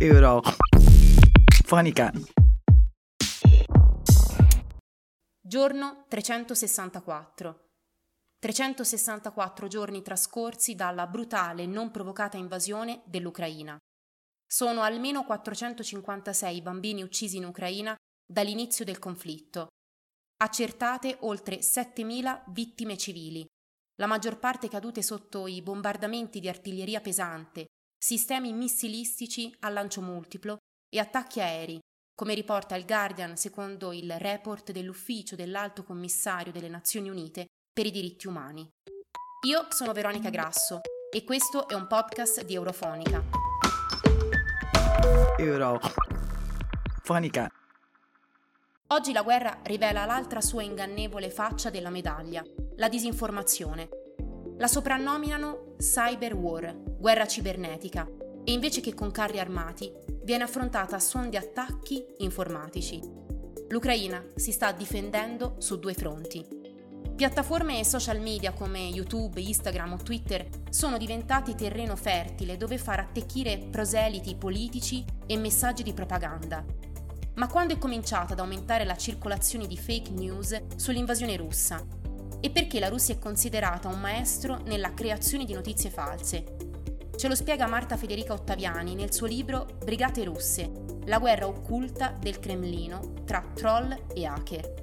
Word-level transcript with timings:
euro 0.00 0.42
Fonica. 1.64 2.12
Giorno 5.40 6.04
364. 6.08 7.64
364 8.38 9.68
giorni 9.68 10.02
trascorsi 10.02 10.74
dalla 10.74 11.06
brutale 11.06 11.62
e 11.62 11.66
non 11.66 11.90
provocata 11.90 12.36
invasione 12.36 13.02
dell'Ucraina. 13.06 13.78
Sono 14.46 14.82
almeno 14.82 15.24
456 15.24 16.60
bambini 16.60 17.02
uccisi 17.02 17.38
in 17.38 17.46
Ucraina 17.46 17.96
dall'inizio 18.24 18.84
del 18.84 18.98
conflitto. 18.98 19.68
Accertate 20.38 21.16
oltre 21.20 21.60
7.000 21.60 22.42
vittime 22.48 22.98
civili, 22.98 23.46
la 23.98 24.06
maggior 24.06 24.38
parte 24.38 24.68
cadute 24.68 25.02
sotto 25.02 25.46
i 25.46 25.62
bombardamenti 25.62 26.38
di 26.38 26.48
artiglieria 26.48 27.00
pesante, 27.00 27.66
sistemi 28.06 28.52
missilistici 28.52 29.52
a 29.62 29.68
lancio 29.68 30.00
multiplo 30.00 30.58
e 30.88 31.00
attacchi 31.00 31.40
aerei, 31.40 31.80
come 32.14 32.34
riporta 32.34 32.76
il 32.76 32.84
Guardian 32.84 33.36
secondo 33.36 33.92
il 33.92 34.16
report 34.20 34.70
dell'Ufficio 34.70 35.34
dell'Alto 35.34 35.82
Commissario 35.82 36.52
delle 36.52 36.68
Nazioni 36.68 37.10
Unite 37.10 37.46
per 37.72 37.84
i 37.84 37.90
diritti 37.90 38.28
umani. 38.28 38.64
Io 39.48 39.66
sono 39.70 39.90
Veronica 39.90 40.30
Grasso 40.30 40.82
e 41.12 41.24
questo 41.24 41.66
è 41.66 41.74
un 41.74 41.88
podcast 41.88 42.44
di 42.44 42.54
Eurofonica. 42.54 43.24
Eurofonica. 45.36 45.90
Oggi 48.86 49.12
la 49.12 49.22
guerra 49.22 49.58
rivela 49.64 50.04
l'altra 50.04 50.40
sua 50.40 50.62
ingannevole 50.62 51.28
faccia 51.28 51.70
della 51.70 51.90
medaglia, 51.90 52.44
la 52.76 52.88
disinformazione. 52.88 53.88
La 54.58 54.68
soprannominano 54.68 55.74
cyber 55.78 56.34
war, 56.34 56.85
guerra 56.98 57.26
cibernetica, 57.26 58.08
e 58.44 58.52
invece 58.52 58.80
che 58.80 58.94
con 58.94 59.10
carri 59.10 59.40
armati 59.40 59.92
viene 60.22 60.44
affrontata 60.44 60.96
a 60.96 61.00
suon 61.00 61.30
di 61.30 61.36
attacchi 61.36 62.04
informatici. 62.18 63.00
L'Ucraina 63.68 64.24
si 64.36 64.52
sta 64.52 64.70
difendendo 64.70 65.56
su 65.58 65.78
due 65.78 65.94
fronti. 65.94 66.44
Piattaforme 67.16 67.80
e 67.80 67.84
social 67.84 68.20
media 68.20 68.52
come 68.52 68.78
YouTube, 68.78 69.40
Instagram 69.40 69.94
o 69.94 69.96
Twitter 69.96 70.46
sono 70.70 70.98
diventati 70.98 71.54
terreno 71.54 71.96
fertile 71.96 72.56
dove 72.56 72.78
far 72.78 73.00
attecchire 73.00 73.68
proseliti 73.70 74.36
politici 74.36 75.04
e 75.26 75.36
messaggi 75.36 75.82
di 75.82 75.94
propaganda. 75.94 76.64
Ma 77.34 77.48
quando 77.48 77.74
è 77.74 77.78
cominciata 77.78 78.34
ad 78.34 78.40
aumentare 78.40 78.84
la 78.84 78.96
circolazione 78.96 79.66
di 79.66 79.76
fake 79.76 80.10
news 80.10 80.60
sull'invasione 80.76 81.36
russa? 81.36 81.84
E 82.40 82.50
perché 82.50 82.78
la 82.78 82.88
Russia 82.88 83.14
è 83.14 83.18
considerata 83.18 83.88
un 83.88 83.98
maestro 83.98 84.60
nella 84.64 84.94
creazione 84.94 85.44
di 85.44 85.54
notizie 85.54 85.90
false? 85.90 86.65
Ce 87.16 87.28
lo 87.28 87.34
spiega 87.34 87.66
Marta 87.66 87.96
Federica 87.96 88.34
Ottaviani 88.34 88.94
nel 88.94 89.10
suo 89.10 89.26
libro 89.26 89.66
Brigate 89.82 90.22
russe, 90.22 90.70
la 91.06 91.18
guerra 91.18 91.46
occulta 91.46 92.14
del 92.20 92.38
Cremlino 92.38 93.22
tra 93.24 93.42
troll 93.54 93.96
e 94.12 94.26
hacker. 94.26 94.74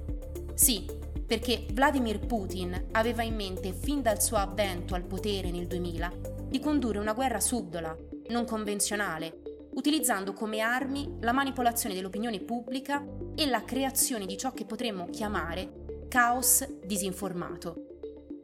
Sì, 0.54 0.84
perché 1.24 1.64
Vladimir 1.72 2.18
Putin 2.26 2.88
aveva 2.90 3.22
in 3.22 3.36
mente 3.36 3.72
fin 3.72 4.02
dal 4.02 4.20
suo 4.20 4.36
avvento 4.36 4.96
al 4.96 5.04
potere 5.04 5.52
nel 5.52 5.68
2000 5.68 6.12
di 6.48 6.58
condurre 6.58 6.98
una 6.98 7.12
guerra 7.12 7.38
subdola, 7.38 7.96
non 8.30 8.44
convenzionale, 8.44 9.40
utilizzando 9.74 10.32
come 10.32 10.58
armi 10.58 11.18
la 11.20 11.32
manipolazione 11.32 11.94
dell'opinione 11.94 12.40
pubblica 12.40 13.04
e 13.36 13.46
la 13.46 13.62
creazione 13.62 14.26
di 14.26 14.36
ciò 14.36 14.52
che 14.52 14.64
potremmo 14.64 15.06
chiamare 15.06 16.06
caos 16.08 16.66
disinformato. 16.84 17.86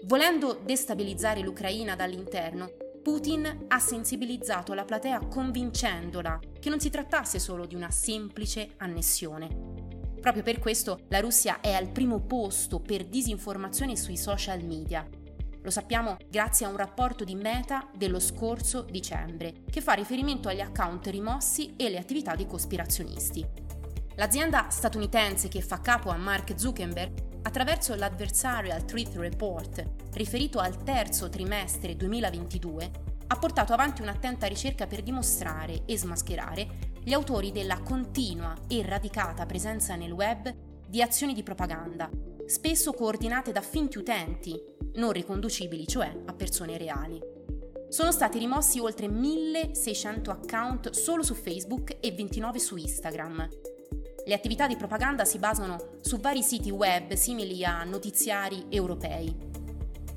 Volendo 0.05 0.61
destabilizzare 0.65 1.41
l'Ucraina 1.41 1.97
dall'interno, 1.97 2.80
Putin 3.03 3.65
ha 3.69 3.79
sensibilizzato 3.79 4.75
la 4.75 4.85
platea 4.85 5.21
convincendola 5.21 6.39
che 6.59 6.69
non 6.69 6.81
si 6.81 6.91
trattasse 6.91 7.39
solo 7.39 7.65
di 7.65 7.75
una 7.75 7.91
semplice 7.91 8.75
annessione. 8.77 9.49
Proprio 10.21 10.43
per 10.43 10.59
questo 10.59 11.01
la 11.09 11.21
Russia 11.21 11.61
è 11.61 11.73
al 11.73 11.89
primo 11.89 12.21
posto 12.21 12.79
per 12.79 13.07
disinformazione 13.07 13.97
sui 13.97 14.19
social 14.19 14.63
media. 14.63 15.09
Lo 15.63 15.71
sappiamo 15.71 16.19
grazie 16.29 16.67
a 16.67 16.69
un 16.69 16.77
rapporto 16.77 17.25
di 17.25 17.35
Meta 17.35 17.89
dello 17.97 18.21
scorso 18.21 18.83
dicembre, 18.83 19.63
che 19.71 19.81
fa 19.81 19.95
riferimento 19.95 20.51
agli 20.51 20.61
account 20.61 21.07
rimossi 21.07 21.75
e 21.77 21.87
alle 21.87 21.99
attività 21.99 22.35
dei 22.35 22.47
cospirazionisti. 22.47 23.47
L'azienda 24.17 24.69
statunitense 24.69 25.49
che 25.49 25.63
fa 25.63 25.81
capo 25.81 26.11
a 26.11 26.19
Mark 26.19 26.53
Zuckerberg 26.55 27.30
attraverso 27.43 27.95
l'Adversarial 27.95 28.85
Truth 28.85 29.17
Report, 29.17 29.85
riferito 30.13 30.59
al 30.59 30.83
terzo 30.83 31.29
trimestre 31.29 31.97
2022, 31.97 32.91
ha 33.29 33.39
portato 33.39 33.73
avanti 33.73 34.03
un'attenta 34.03 34.47
ricerca 34.47 34.87
per 34.87 35.03
dimostrare 35.03 35.83
e 35.87 35.97
smascherare 35.97 36.89
gli 37.03 37.13
autori 37.13 37.53
della 37.53 37.81
continua 37.81 38.55
e 38.69 38.83
radicata 38.85 39.47
presenza 39.47 39.95
nel 39.95 40.13
web 40.13 40.53
di 40.87 41.01
azioni 41.01 41.33
di 41.33 41.43
propaganda, 41.43 42.11
spesso 42.47 42.93
coordinate 42.93 43.53
da 43.53 43.61
finti 43.61 43.99
utenti, 43.99 44.61
non 44.95 45.13
riconducibili 45.13 45.87
cioè 45.87 46.13
a 46.27 46.33
persone 46.35 46.77
reali. 46.77 47.21
Sono 47.89 48.13
stati 48.13 48.39
rimossi 48.39 48.79
oltre 48.81 49.09
1600 49.09 50.31
account 50.31 50.91
solo 50.91 51.23
su 51.23 51.35
Facebook 51.35 51.97
e 52.01 52.13
29 52.13 52.59
su 52.59 52.77
Instagram, 52.77 53.49
le 54.31 54.37
attività 54.37 54.69
di 54.69 54.77
propaganda 54.77 55.25
si 55.25 55.41
basano 55.41 55.97
su 56.03 56.21
vari 56.21 56.45
siti 56.45 56.71
web 56.71 57.15
simili 57.15 57.65
a 57.65 57.83
notiziari 57.83 58.67
europei. 58.69 59.35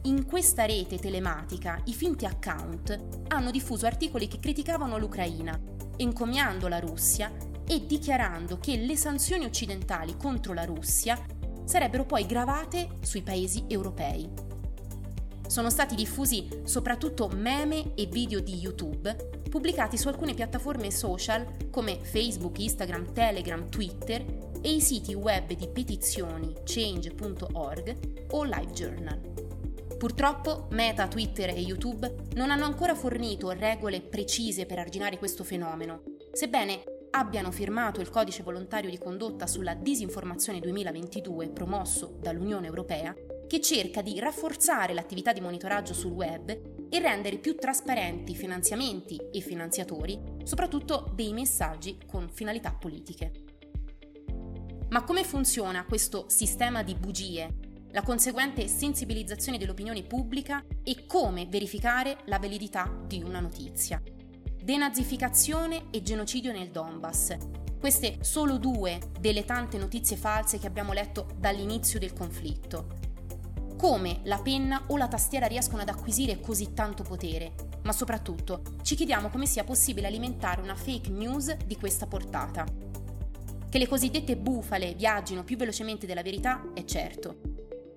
In 0.03 0.27
questa 0.27 0.65
rete 0.65 0.99
telematica 0.99 1.81
i 1.85 1.95
finti 1.95 2.27
account 2.27 2.95
hanno 3.29 3.49
diffuso 3.49 3.87
articoli 3.87 4.27
che 4.27 4.37
criticavano 4.37 4.99
l'Ucraina, 4.99 5.59
encomiando 5.97 6.67
la 6.67 6.79
Russia 6.79 7.31
e 7.67 7.87
dichiarando 7.87 8.59
che 8.59 8.77
le 8.77 8.95
sanzioni 8.95 9.45
occidentali 9.45 10.15
contro 10.15 10.53
la 10.53 10.65
Russia 10.65 11.19
sarebbero 11.63 12.05
poi 12.05 12.27
gravate 12.27 12.89
sui 13.01 13.23
paesi 13.23 13.63
europei. 13.67 14.52
Sono 15.47 15.69
stati 15.69 15.95
diffusi 15.95 16.47
soprattutto 16.63 17.29
meme 17.29 17.93
e 17.95 18.05
video 18.05 18.39
di 18.39 18.55
YouTube 18.55 19.41
pubblicati 19.49 19.97
su 19.97 20.07
alcune 20.07 20.33
piattaforme 20.33 20.89
social 20.89 21.69
come 21.69 21.99
Facebook, 22.01 22.57
Instagram, 22.57 23.13
Telegram, 23.13 23.69
Twitter 23.69 24.25
e 24.61 24.73
i 24.73 24.81
siti 24.81 25.13
web 25.13 25.53
di 25.53 25.67
petizioni 25.67 26.53
change.org 26.63 28.25
o 28.31 28.43
LiveJournal. 28.43 29.31
Purtroppo 29.97 30.67
Meta, 30.71 31.07
Twitter 31.07 31.49
e 31.49 31.59
YouTube 31.59 32.15
non 32.33 32.49
hanno 32.49 32.65
ancora 32.65 32.95
fornito 32.95 33.51
regole 33.51 34.01
precise 34.01 34.65
per 34.65 34.79
arginare 34.79 35.17
questo 35.17 35.43
fenomeno, 35.43 36.01
sebbene 36.31 36.83
abbiano 37.11 37.51
firmato 37.51 38.01
il 38.01 38.09
codice 38.09 38.41
volontario 38.41 38.89
di 38.89 38.97
condotta 38.97 39.45
sulla 39.45 39.75
disinformazione 39.75 40.59
2022 40.59 41.49
promosso 41.49 42.17
dall'Unione 42.19 42.65
Europea, 42.65 43.15
che 43.47 43.61
cerca 43.61 44.01
di 44.01 44.19
rafforzare 44.19 44.93
l'attività 44.93 45.33
di 45.33 45.41
monitoraggio 45.41 45.93
sul 45.93 46.11
web 46.11 46.49
e 46.89 46.99
rendere 46.99 47.37
più 47.37 47.55
trasparenti 47.55 48.35
finanziamenti 48.35 49.19
e 49.31 49.39
finanziatori, 49.39 50.19
soprattutto 50.43 51.11
dei 51.15 51.33
messaggi 51.33 51.97
con 52.05 52.29
finalità 52.29 52.71
politiche. 52.73 53.31
Ma 54.89 55.03
come 55.03 55.23
funziona 55.23 55.85
questo 55.85 56.25
sistema 56.27 56.83
di 56.83 56.93
bugie, 56.93 57.71
la 57.91 58.03
conseguente 58.03 58.67
sensibilizzazione 58.67 59.57
dell'opinione 59.57 60.03
pubblica 60.03 60.63
e 60.83 61.05
come 61.07 61.47
verificare 61.47 62.17
la 62.25 62.37
validità 62.37 62.91
di 63.07 63.23
una 63.23 63.39
notizia? 63.39 64.01
Denazificazione 64.63 65.85
e 65.91 66.01
genocidio 66.01 66.51
nel 66.51 66.69
Donbass. 66.69 67.35
Queste 67.79 68.17
solo 68.21 68.57
due 68.57 68.99
delle 69.19 69.45
tante 69.45 69.77
notizie 69.77 70.15
false 70.15 70.57
che 70.57 70.67
abbiamo 70.67 70.93
letto 70.93 71.27
dall'inizio 71.37 71.99
del 71.99 72.13
conflitto 72.13 73.02
come 73.83 74.21
la 74.23 74.39
penna 74.41 74.83
o 74.87 74.95
la 74.95 75.09
tastiera 75.09 75.45
riescono 75.45 75.81
ad 75.81 75.89
acquisire 75.89 76.39
così 76.39 76.71
tanto 76.71 77.03
potere, 77.03 77.51
ma 77.81 77.91
soprattutto 77.91 78.61
ci 78.81 78.95
chiediamo 78.95 79.27
come 79.27 79.45
sia 79.45 79.65
possibile 79.65 80.07
alimentare 80.07 80.61
una 80.61 80.73
fake 80.73 81.09
news 81.09 81.53
di 81.65 81.75
questa 81.75 82.07
portata. 82.07 82.65
Che 83.69 83.77
le 83.77 83.87
cosiddette 83.89 84.37
bufale 84.37 84.93
viaggino 84.93 85.43
più 85.43 85.57
velocemente 85.57 86.05
della 86.05 86.21
verità 86.21 86.69
è 86.73 86.85
certo. 86.85 87.41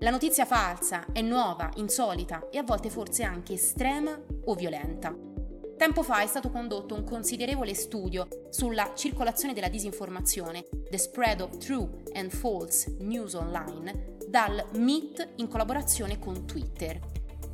La 0.01 0.11
notizia 0.11 0.45
falsa 0.45 1.07
è 1.13 1.21
nuova, 1.21 1.71
insolita 1.77 2.49
e 2.51 2.59
a 2.59 2.65
volte 2.65 2.91
forse 2.91 3.23
anche 3.23 3.53
estrema 3.53 4.21
o 4.47 4.55
violenta. 4.55 5.15
Tempo 5.77 6.03
fa 6.03 6.21
è 6.21 6.27
stato 6.27 6.51
condotto 6.51 6.97
un 6.97 7.05
considerevole 7.05 7.75
studio 7.75 8.27
sulla 8.51 8.91
circolazione 8.97 9.55
della 9.55 9.69
disinformazione, 9.69 10.67
The 10.91 10.99
Spread 10.99 11.43
of 11.43 11.59
True 11.59 11.89
and 12.15 12.33
False 12.33 12.97
News 12.99 13.35
Online, 13.35 14.16
dal 14.29 14.65
MIT 14.75 15.35
in 15.37 15.49
collaborazione 15.49 16.19
con 16.19 16.47
Twitter. 16.47 16.99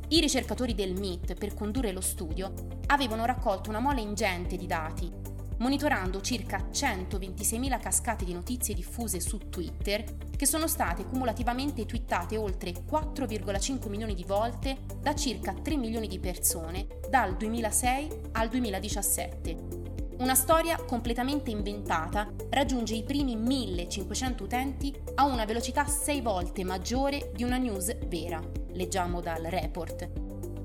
I 0.09 0.19
ricercatori 0.19 0.73
del 0.73 0.93
MIT 0.93 1.35
per 1.35 1.53
condurre 1.53 1.91
lo 1.91 2.01
studio 2.01 2.53
avevano 2.87 3.25
raccolto 3.25 3.69
una 3.69 3.79
mole 3.79 4.01
ingente 4.01 4.57
di 4.57 4.65
dati, 4.65 5.11
monitorando 5.57 6.21
circa 6.21 6.67
126.000 6.71 7.79
cascate 7.79 8.25
di 8.25 8.33
notizie 8.33 8.73
diffuse 8.73 9.19
su 9.19 9.37
Twitter 9.49 10.03
che 10.35 10.45
sono 10.45 10.67
state 10.67 11.05
cumulativamente 11.05 11.85
twittate 11.85 12.37
oltre 12.37 12.71
4,5 12.71 13.89
milioni 13.89 14.13
di 14.15 14.25
volte 14.25 14.77
da 14.99 15.15
circa 15.15 15.53
3 15.53 15.77
milioni 15.77 16.07
di 16.07 16.19
persone 16.19 16.87
dal 17.09 17.37
2006 17.37 18.09
al 18.33 18.49
2017. 18.49 19.82
Una 20.23 20.35
storia 20.35 20.77
completamente 20.77 21.51
inventata 21.51 22.33
raggiunge 22.49 22.95
i 22.95 23.03
primi 23.03 23.35
1500 23.35 24.43
utenti 24.45 24.95
a 25.15 25.25
una 25.25 25.43
velocità 25.43 25.85
6 25.85 26.21
volte 26.21 26.63
maggiore 26.63 27.33
di 27.35 27.43
una 27.43 27.57
news 27.57 27.93
vera, 28.07 28.41
leggiamo 28.71 29.19
dal 29.19 29.43
report. 29.43 30.09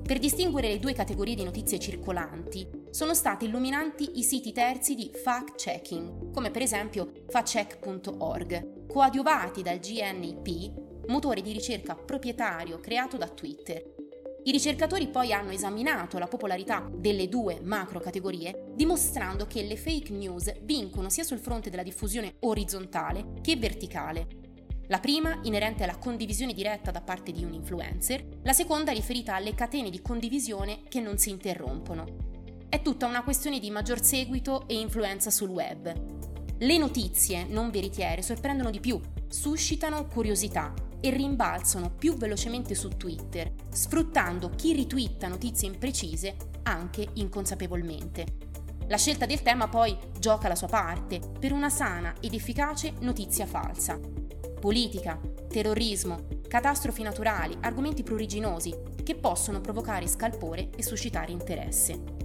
Per 0.01 0.17
distinguere 0.17 0.69
le 0.69 0.79
due 0.79 0.93
categorie 0.93 1.35
di 1.35 1.43
notizie 1.43 1.77
circolanti, 1.77 2.87
sono 2.89 3.13
stati 3.13 3.47
illuminanti 3.47 4.17
i 4.17 4.23
siti 4.23 4.53
terzi 4.53 4.95
di 4.95 5.11
fact-checking, 5.13 6.31
come 6.31 6.51
per 6.51 6.61
esempio 6.61 7.11
factcheck.org, 7.27 8.87
coadiuvati 8.87 9.61
dal 9.61 9.79
GNIP, 9.79 11.07
motore 11.07 11.41
di 11.41 11.51
ricerca 11.51 11.95
proprietario 11.95 12.79
creato 12.79 13.17
da 13.17 13.27
Twitter, 13.27 13.83
i 14.49 14.51
ricercatori 14.51 15.07
poi 15.09 15.31
hanno 15.31 15.51
esaminato 15.51 16.17
la 16.17 16.25
popolarità 16.25 16.89
delle 16.91 17.29
due 17.29 17.59
macro 17.61 17.99
categorie, 17.99 18.71
dimostrando 18.73 19.45
che 19.45 19.61
le 19.61 19.77
fake 19.77 20.11
news 20.11 20.51
vincono 20.63 21.11
sia 21.11 21.23
sul 21.23 21.37
fronte 21.37 21.69
della 21.69 21.83
diffusione 21.83 22.37
orizzontale 22.39 23.33
che 23.41 23.57
verticale. 23.57 24.27
La 24.87 24.99
prima 24.99 25.37
inerente 25.43 25.83
alla 25.83 25.99
condivisione 25.99 26.53
diretta 26.53 26.89
da 26.89 27.01
parte 27.01 27.31
di 27.31 27.43
un 27.43 27.53
influencer, 27.53 28.39
la 28.41 28.53
seconda 28.53 28.91
riferita 28.91 29.35
alle 29.35 29.53
catene 29.53 29.91
di 29.91 30.01
condivisione 30.01 30.79
che 30.89 30.99
non 30.99 31.19
si 31.19 31.29
interrompono. 31.29 32.07
È 32.67 32.81
tutta 32.81 33.05
una 33.05 33.21
questione 33.21 33.59
di 33.59 33.69
maggior 33.69 34.03
seguito 34.03 34.67
e 34.67 34.79
influenza 34.79 35.29
sul 35.29 35.49
web. 35.49 35.93
Le 36.57 36.77
notizie 36.79 37.45
non 37.45 37.69
veritiere 37.69 38.23
sorprendono 38.23 38.71
di 38.71 38.79
più, 38.79 38.99
suscitano 39.27 40.07
curiosità 40.07 40.73
e 41.01 41.09
rimbalzano 41.09 41.91
più 41.91 42.15
velocemente 42.15 42.75
su 42.75 42.89
Twitter, 42.89 43.53
sfruttando 43.71 44.49
chi 44.55 44.73
ritwitta 44.73 45.27
notizie 45.27 45.67
imprecise 45.67 46.35
anche 46.63 47.07
inconsapevolmente. 47.13 48.47
La 48.87 48.97
scelta 48.97 49.25
del 49.25 49.41
tema 49.41 49.67
poi 49.67 49.95
gioca 50.17 50.47
la 50.47 50.55
sua 50.55 50.67
parte 50.67 51.19
per 51.39 51.51
una 51.51 51.69
sana 51.69 52.15
ed 52.19 52.33
efficace 52.33 52.93
notizia 53.01 53.45
falsa. 53.45 53.99
Politica, 54.59 55.19
terrorismo, 55.47 56.25
catastrofi 56.47 57.03
naturali, 57.03 57.55
argomenti 57.61 58.03
pruriginosi 58.03 58.75
che 59.03 59.15
possono 59.15 59.61
provocare 59.61 60.07
scalpore 60.07 60.69
e 60.75 60.83
suscitare 60.83 61.31
interesse. 61.31 62.18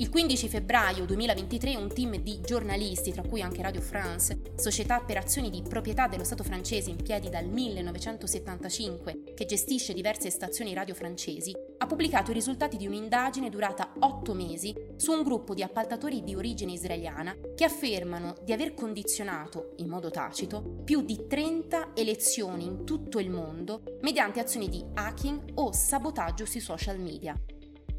Il 0.00 0.10
15 0.10 0.48
febbraio 0.48 1.04
2023 1.06 1.74
un 1.74 1.92
team 1.92 2.18
di 2.18 2.40
giornalisti, 2.40 3.10
tra 3.10 3.22
cui 3.22 3.42
anche 3.42 3.62
Radio 3.62 3.80
France, 3.80 4.52
società 4.54 5.00
per 5.00 5.16
azioni 5.16 5.50
di 5.50 5.60
proprietà 5.68 6.06
dello 6.06 6.22
Stato 6.22 6.44
francese 6.44 6.90
in 6.90 7.02
piedi 7.02 7.28
dal 7.28 7.46
1975, 7.46 9.34
che 9.34 9.44
gestisce 9.44 9.92
diverse 9.94 10.30
stazioni 10.30 10.72
radio 10.72 10.94
francesi, 10.94 11.52
ha 11.78 11.86
pubblicato 11.86 12.30
i 12.30 12.34
risultati 12.34 12.76
di 12.76 12.86
un'indagine 12.86 13.50
durata 13.50 13.92
otto 13.98 14.34
mesi 14.34 14.72
su 14.94 15.10
un 15.10 15.24
gruppo 15.24 15.52
di 15.52 15.64
appaltatori 15.64 16.22
di 16.22 16.36
origine 16.36 16.74
israeliana 16.74 17.34
che 17.56 17.64
affermano 17.64 18.34
di 18.44 18.52
aver 18.52 18.74
condizionato, 18.74 19.72
in 19.78 19.88
modo 19.88 20.10
tacito, 20.10 20.62
più 20.84 21.02
di 21.02 21.26
30 21.26 21.90
elezioni 21.96 22.66
in 22.66 22.84
tutto 22.84 23.18
il 23.18 23.30
mondo 23.30 23.82
mediante 24.02 24.38
azioni 24.38 24.68
di 24.68 24.80
hacking 24.94 25.54
o 25.54 25.72
sabotaggio 25.72 26.46
sui 26.46 26.60
social 26.60 27.00
media. 27.00 27.36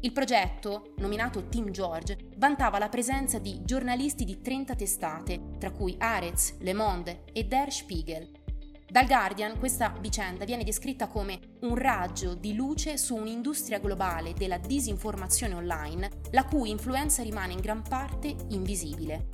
Il 0.02 0.12
progetto, 0.12 0.94
nominato 0.96 1.48
Team 1.48 1.70
George, 1.70 2.16
vantava 2.38 2.78
la 2.78 2.88
presenza 2.88 3.38
di 3.38 3.60
giornalisti 3.64 4.24
di 4.24 4.40
30 4.40 4.74
testate, 4.74 5.40
tra 5.58 5.72
cui 5.72 5.94
Arez, 5.98 6.56
Le 6.60 6.72
Monde 6.72 7.24
e 7.34 7.44
Der 7.44 7.70
Spiegel. 7.70 8.30
Dal 8.88 9.06
Guardian 9.06 9.58
questa 9.58 9.94
vicenda 10.00 10.46
viene 10.46 10.64
descritta 10.64 11.06
come 11.06 11.38
un 11.60 11.74
raggio 11.74 12.34
di 12.34 12.54
luce 12.54 12.96
su 12.96 13.14
un'industria 13.14 13.78
globale 13.78 14.32
della 14.32 14.56
disinformazione 14.56 15.52
online, 15.52 16.08
la 16.30 16.46
cui 16.46 16.70
influenza 16.70 17.22
rimane 17.22 17.52
in 17.52 17.60
gran 17.60 17.82
parte 17.82 18.34
invisibile. 18.48 19.28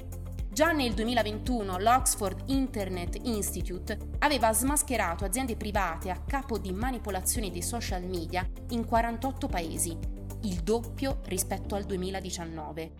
Già 0.50 0.72
nel 0.72 0.94
2021 0.94 1.78
l'Oxford 1.78 2.42
Internet 2.46 3.20
Institute 3.22 3.96
aveva 4.18 4.52
smascherato 4.52 5.24
aziende 5.24 5.54
private 5.54 6.10
a 6.10 6.20
capo 6.26 6.58
di 6.58 6.72
manipolazione 6.72 7.52
dei 7.52 7.62
social 7.62 8.04
media 8.04 8.44
in 8.70 8.84
48 8.84 9.46
paesi, 9.46 10.15
il 10.46 10.62
doppio 10.62 11.22
rispetto 11.24 11.74
al 11.74 11.84
2019. 11.84 12.90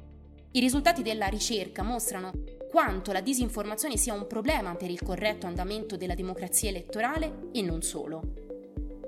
I 0.52 0.60
risultati 0.60 1.02
della 1.02 1.28
ricerca 1.28 1.84
mostrano 1.84 2.32
quanto 2.68 3.12
la 3.12 3.20
disinformazione 3.20 3.96
sia 3.96 4.14
un 4.14 4.26
problema 4.26 4.74
per 4.74 4.90
il 4.90 5.00
corretto 5.00 5.46
andamento 5.46 5.96
della 5.96 6.16
democrazia 6.16 6.70
elettorale 6.70 7.50
e 7.52 7.62
non 7.62 7.82
solo. 7.82 8.44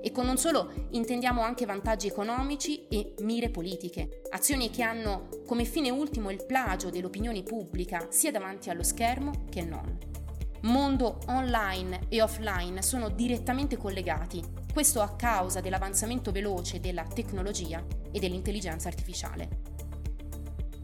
E 0.01 0.13
con 0.13 0.25
non 0.25 0.37
solo 0.37 0.71
intendiamo 0.91 1.41
anche 1.41 1.65
vantaggi 1.65 2.07
economici 2.07 2.87
e 2.87 3.13
mire 3.19 3.49
politiche, 3.49 4.21
azioni 4.29 4.69
che 4.69 4.83
hanno 4.83 5.27
come 5.45 5.65
fine 5.65 5.89
ultimo 5.89 6.29
il 6.29 6.45
plagio 6.45 6.89
dell'opinione 6.89 7.43
pubblica 7.43 8.07
sia 8.09 8.31
davanti 8.31 8.69
allo 8.69 8.83
schermo 8.83 9.43
che 9.49 9.63
non. 9.63 9.97
Mondo 10.61 11.19
online 11.27 12.07
e 12.09 12.21
offline 12.21 12.81
sono 12.81 13.07
direttamente 13.07 13.77
collegati, 13.77 14.43
questo 14.73 14.99
a 14.99 15.15
causa 15.15 15.61
dell'avanzamento 15.61 16.31
veloce 16.31 16.81
della 16.81 17.03
tecnologia 17.03 17.81
e 18.11 18.19
dell'intelligenza 18.19 18.89
artificiale. 18.89 19.61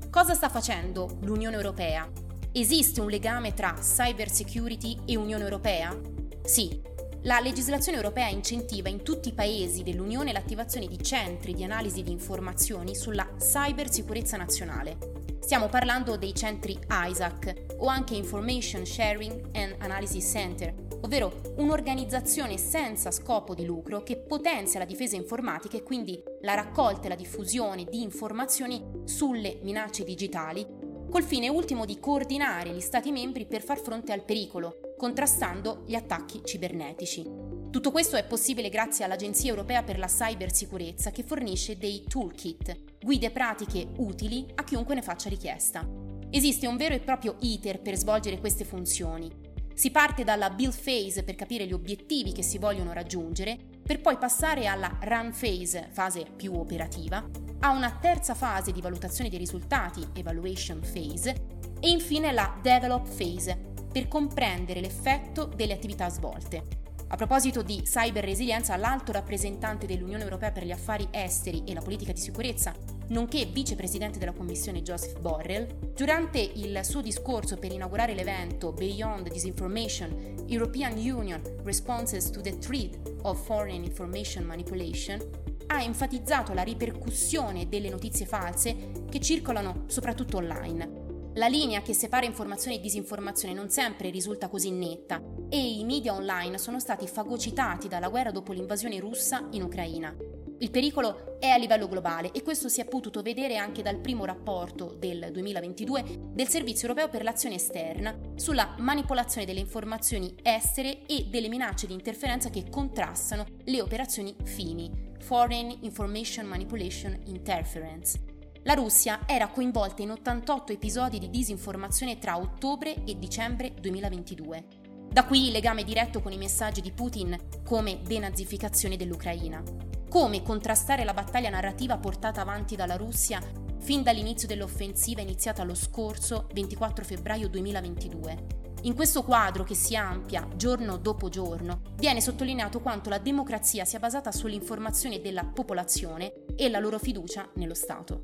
Cosa 0.10 0.34
sta 0.34 0.48
facendo 0.48 1.18
l'Unione 1.24 1.58
Europea? 1.58 2.10
Esiste 2.54 3.02
un 3.02 3.10
legame 3.10 3.54
tra 3.54 3.74
cyber 3.74 4.30
security 4.30 4.98
e 5.06 5.18
Unione 5.18 5.44
Europea? 5.44 5.94
Sì, 6.42 6.82
la 7.24 7.42
legislazione 7.42 7.98
europea 7.98 8.30
incentiva 8.30 8.88
in 8.88 9.04
tutti 9.04 9.28
i 9.28 9.34
paesi 9.34 9.84
dell'Unione 9.84 10.32
l'attivazione 10.32 10.88
di 10.88 11.04
centri 11.04 11.54
di 11.54 11.66
analisi 11.66 12.02
di 12.02 12.12
informazioni 12.12 12.96
sulla 12.96 13.28
cybersicurezza 13.38 14.38
nazionale. 14.38 15.15
Stiamo 15.46 15.70
parlando 15.70 16.18
dei 16.18 16.34
centri 16.34 16.76
ISAC 16.90 17.76
o 17.78 17.86
anche 17.86 18.16
Information 18.16 18.84
Sharing 18.84 19.56
and 19.56 19.76
Analysis 19.78 20.28
Center, 20.28 20.74
ovvero 21.02 21.54
un'organizzazione 21.58 22.58
senza 22.58 23.12
scopo 23.12 23.54
di 23.54 23.64
lucro 23.64 24.02
che 24.02 24.18
potenzia 24.18 24.80
la 24.80 24.86
difesa 24.86 25.16
informatica 25.16 25.78
e 25.78 25.84
quindi 25.84 26.20
la 26.42 26.56
raccolta 26.56 27.06
e 27.06 27.10
la 27.10 27.16
diffusione 27.16 27.84
di 27.84 28.02
informazioni 28.02 28.84
sulle 29.04 29.60
minacce 29.62 30.04
digitali, 30.04 30.66
col 31.12 31.22
fine 31.22 31.48
ultimo 31.48 31.86
di 31.86 32.00
coordinare 32.00 32.72
gli 32.72 32.82
Stati 32.82 33.12
membri 33.12 33.46
per 33.46 33.62
far 33.62 33.78
fronte 33.78 34.14
al 34.14 34.24
pericolo, 34.24 34.96
contrastando 34.98 35.84
gli 35.86 35.94
attacchi 35.94 36.42
cibernetici. 36.44 37.24
Tutto 37.70 37.92
questo 37.92 38.16
è 38.16 38.26
possibile 38.26 38.70
grazie 38.70 39.06
all'Agenzia 39.06 39.52
europea 39.52 39.84
per 39.84 40.00
la 40.00 40.08
cybersicurezza 40.08 41.12
che 41.12 41.22
fornisce 41.22 41.78
dei 41.78 42.04
toolkit, 42.08 42.95
guide 43.06 43.30
pratiche 43.30 43.90
utili 43.98 44.48
a 44.56 44.64
chiunque 44.64 44.96
ne 44.96 45.04
faccia 45.04 45.30
richiesta. 45.30 45.88
Esiste 46.32 46.66
un 46.66 46.76
vero 46.76 46.96
e 46.96 47.00
proprio 47.02 47.36
iter 47.42 47.80
per 47.80 47.96
svolgere 47.98 48.40
queste 48.40 48.66
funzioni. 48.66 49.32
Si 49.76 49.92
parte 49.92 50.24
dalla 50.24 50.50
build 50.50 50.74
phase 50.74 51.22
per 51.22 51.36
capire 51.36 51.68
gli 51.68 51.72
obiettivi 51.72 52.32
che 52.32 52.42
si 52.42 52.58
vogliono 52.58 52.94
raggiungere, 52.94 53.60
per 53.86 54.02
poi 54.02 54.18
passare 54.18 54.66
alla 54.66 54.98
run 55.02 55.32
phase, 55.40 55.90
fase 55.92 56.26
più 56.36 56.58
operativa, 56.58 57.24
a 57.60 57.70
una 57.70 57.92
terza 57.92 58.34
fase 58.34 58.72
di 58.72 58.82
valutazione 58.82 59.30
dei 59.30 59.38
risultati, 59.38 60.04
evaluation 60.16 60.80
phase, 60.80 61.46
e 61.80 61.90
infine 61.92 62.32
la 62.32 62.58
develop 62.60 63.08
phase, 63.08 63.56
per 63.92 64.08
comprendere 64.08 64.82
l'effetto 64.82 65.46
delle 65.46 65.74
attività 65.74 66.10
svolte. 66.10 66.84
A 67.10 67.18
proposito 67.18 67.62
di 67.62 67.84
cyber 67.84 68.24
resilienza, 68.24 68.76
l'alto 68.78 69.12
rappresentante 69.12 69.86
dell'Unione 69.86 70.24
Europea 70.24 70.52
per 70.52 70.66
gli 70.66 70.72
affari 70.72 71.08
esteri 71.12 71.64
e 71.66 71.76
la 71.76 71.82
politica 71.82 72.12
di 72.12 72.20
sicurezza, 72.20 72.74
nonché 73.08 73.46
vicepresidente 73.46 74.20
della 74.20 74.34
Commissione 74.34 74.82
Joseph 74.82 75.20
Borrell, 75.20 75.94
durante 75.94 76.40
il 76.40 76.80
suo 76.84 77.02
discorso 77.02 77.58
per 77.58 77.72
inaugurare 77.72 78.14
l'evento 78.14 78.72
Beyond 78.72 79.30
Disinformation, 79.30 80.46
European 80.48 80.94
Union 80.94 81.42
Responses 81.64 82.30
to 82.30 82.42
the 82.42 82.58
Threat 82.58 83.00
of 83.24 83.44
Foreign 83.46 83.84
Information 83.84 84.44
Manipulation, 84.44 85.20
ha 85.68 85.82
enfatizzato 85.82 86.54
la 86.54 86.62
ripercussione 86.62 87.68
delle 87.68 87.90
notizie 87.90 88.26
false 88.26 88.92
che 89.10 89.20
circolano 89.20 89.86
soprattutto 89.88 90.38
online 90.38 91.06
la 91.38 91.48
linea 91.48 91.82
che 91.82 91.94
separa 91.94 92.26
informazione 92.26 92.78
e 92.78 92.80
disinformazione 92.80 93.54
non 93.54 93.70
sempre 93.70 94.10
risulta 94.10 94.48
così 94.48 94.72
netta 94.72 95.22
e 95.50 95.80
i 95.80 95.84
media 95.84 96.14
online 96.14 96.58
sono 96.58 96.80
stati 96.80 97.08
fagocitati 97.08 97.90
dalla 97.90 98.08
guerra 98.08 98.32
dopo 98.32 98.54
l'invasione 98.54 99.02
russa 99.02 99.46
in 99.52 99.64
Ucraina. 99.64 100.16
Il 100.60 100.72
pericolo 100.72 101.38
è 101.38 101.48
a 101.50 101.58
livello 101.58 101.90
globale 101.90 102.32
e 102.32 102.42
questo 102.42 102.70
si 102.70 102.80
è 102.80 102.86
potuto 102.86 103.22
vedere 103.22 103.58
anche 103.58 103.82
dal 103.82 104.00
primo 104.00 104.24
rapporto 104.24 104.96
del 104.98 105.30
2022 105.32 106.32
del 106.32 106.48
Servizio 106.48 106.88
europeo 106.88 107.10
per 107.10 107.24
l'azione 107.24 107.56
esterna 107.56 108.18
sulla 108.36 108.76
manipolazione 108.78 109.46
delle 109.46 109.60
informazioni 109.60 110.34
estere 110.42 111.06
e 111.08 111.26
delle 111.30 111.50
minacce 111.50 111.88
di 111.88 111.94
interferenza 111.94 112.50
che 112.50 112.70
contrastano 112.70 113.46
le 113.66 113.82
operazioni 113.82 114.34
FIMI, 114.46 115.14
Foreign 115.20 115.74
Information 115.82 116.46
Manipulation 116.46 117.20
Interference. 117.26 118.18
La 118.64 118.76
Russia 118.76 119.24
era 119.28 119.50
coinvolta 119.50 120.04
in 120.04 120.12
88 120.12 120.72
episodi 120.72 121.20
di 121.20 121.30
disinformazione 121.30 122.18
tra 122.18 122.38
ottobre 122.38 123.04
e 123.04 123.20
dicembre 123.20 123.74
2022. 123.80 124.66
Da 125.12 125.26
qui 125.26 125.48
il 125.48 125.52
legame 125.52 125.84
diretto 125.84 126.22
con 126.22 126.32
i 126.32 126.38
messaggi 126.38 126.80
di 126.80 126.92
Putin 126.92 127.38
come 127.66 128.00
denazificazione 128.04 128.96
dell'Ucraina. 128.96 129.95
Come 130.16 130.44
contrastare 130.44 131.04
la 131.04 131.14
battaglia 131.14 131.50
narrativa 131.50 131.98
portata 131.98 132.40
avanti 132.40 132.78
dalla 132.78 132.96
Russia 132.96 133.42
fin 133.80 134.02
dall'inizio 134.02 134.48
dell'offensiva 134.48 135.20
iniziata 135.20 135.66
lo 135.66 135.76
scorso 135.76 136.48
24 136.54 137.04
febbraio 137.04 137.50
2022. 137.50 138.48
In 138.84 138.96
questo 138.96 139.24
quadro 139.24 139.66
che 139.66 139.76
si 139.76 139.94
amplia 139.94 140.48
giorno 140.56 140.96
dopo 140.96 141.28
giorno, 141.28 141.82
viene 141.98 142.22
sottolineato 142.22 142.80
quanto 142.80 143.10
la 143.10 143.18
democrazia 143.18 143.84
sia 143.84 144.00
basata 144.00 144.32
sull'informazione 144.32 145.20
della 145.20 145.44
popolazione 145.44 146.46
e 146.56 146.70
la 146.70 146.80
loro 146.80 146.98
fiducia 146.98 147.50
nello 147.56 147.74
Stato. 147.74 148.22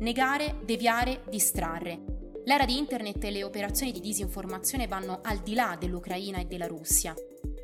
Negare, 0.00 0.58
deviare, 0.62 1.22
distrarre. 1.30 2.02
L'era 2.44 2.66
di 2.66 2.76
Internet 2.76 3.24
e 3.24 3.30
le 3.30 3.44
operazioni 3.44 3.92
di 3.92 4.00
disinformazione 4.00 4.86
vanno 4.86 5.20
al 5.22 5.38
di 5.38 5.54
là 5.54 5.74
dell'Ucraina 5.80 6.38
e 6.38 6.44
della 6.44 6.66
Russia. 6.66 7.14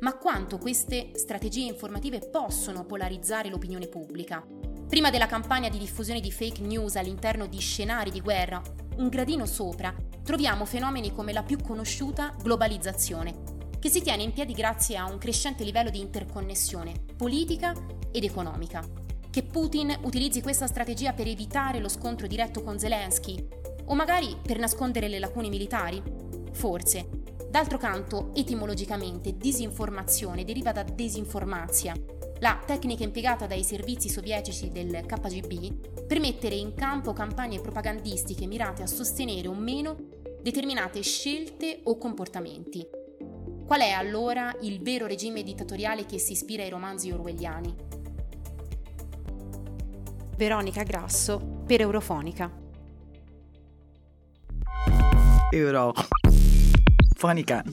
Ma 0.01 0.17
quanto 0.17 0.57
queste 0.57 1.11
strategie 1.15 1.65
informative 1.65 2.19
possono 2.19 2.85
polarizzare 2.85 3.49
l'opinione 3.49 3.87
pubblica? 3.87 4.45
Prima 4.87 5.09
della 5.09 5.25
campagna 5.25 5.67
di 5.67 5.77
diffusione 5.77 6.21
di 6.21 6.31
fake 6.31 6.61
news 6.61 6.95
all'interno 6.95 7.47
di 7.47 7.59
scenari 7.59 8.09
di 8.09 8.21
guerra, 8.21 8.61
un 8.95 9.09
gradino 9.09 9.45
sopra 9.45 9.93
troviamo 10.23 10.63
fenomeni 10.63 11.13
come 11.13 11.33
la 11.33 11.43
più 11.43 11.57
conosciuta 11.61 12.33
globalizzazione, 12.41 13.57
che 13.77 13.89
si 13.89 14.01
tiene 14.01 14.23
in 14.23 14.31
piedi 14.31 14.53
grazie 14.53 14.95
a 14.95 15.09
un 15.09 15.17
crescente 15.17 15.65
livello 15.65 15.89
di 15.89 15.99
interconnessione 15.99 16.93
politica 17.17 17.73
ed 18.11 18.23
economica. 18.23 18.81
Che 19.29 19.43
Putin 19.43 19.99
utilizzi 20.03 20.41
questa 20.41 20.65
strategia 20.67 21.11
per 21.11 21.27
evitare 21.27 21.79
lo 21.79 21.89
scontro 21.89 22.25
diretto 22.25 22.63
con 22.63 22.79
Zelensky 22.79 23.47
o 23.85 23.95
magari 23.95 24.37
per 24.41 24.59
nascondere 24.59 25.09
le 25.09 25.19
lacune 25.19 25.49
militari? 25.49 26.01
Forse. 26.53 27.18
D'altro 27.49 27.79
canto, 27.79 28.29
etimologicamente, 28.35 29.35
disinformazione 29.35 30.45
deriva 30.45 30.71
da 30.71 30.83
desinformazia, 30.83 31.95
la 32.41 32.61
tecnica 32.63 33.03
impiegata 33.03 33.47
dai 33.47 33.63
servizi 33.63 34.07
sovietici 34.07 34.69
del 34.69 35.03
KGB 35.03 36.05
per 36.05 36.19
mettere 36.19 36.53
in 36.53 36.75
campo 36.75 37.11
campagne 37.11 37.59
propagandistiche 37.59 38.45
mirate 38.45 38.83
a 38.83 38.87
sostenere 38.87 39.47
o 39.47 39.55
meno 39.55 39.97
determinate 40.43 41.01
scelte 41.01 41.79
o 41.85 41.97
comportamenti. 41.97 42.85
Qual 43.65 43.81
è 43.81 43.89
allora 43.89 44.55
il 44.61 44.81
vero 44.83 45.07
regime 45.07 45.41
dittatoriale 45.41 46.05
che 46.05 46.19
si 46.19 46.33
ispira 46.33 46.61
ai 46.61 46.69
romanzi 46.69 47.09
orwelliani? 47.09 47.75
Veronica 50.37 50.83
Grasso 50.83 51.63
per 51.65 51.81
Eurofonica. 51.81 52.49
Eurofonica. 57.19 57.63